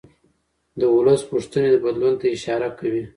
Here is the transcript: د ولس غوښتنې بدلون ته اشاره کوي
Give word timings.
د 0.79 0.81
ولس 0.95 1.21
غوښتنې 1.29 1.81
بدلون 1.83 2.13
ته 2.21 2.25
اشاره 2.35 2.67
کوي 2.79 3.03